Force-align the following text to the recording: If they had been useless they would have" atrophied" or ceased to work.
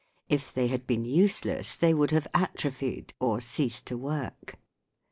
If 0.29 0.51
they 0.51 0.65
had 0.65 0.87
been 0.87 1.05
useless 1.05 1.75
they 1.75 1.93
would 1.93 2.09
have" 2.09 2.27
atrophied" 2.33 3.13
or 3.19 3.39
ceased 3.39 3.85
to 3.85 3.99
work. 3.99 4.55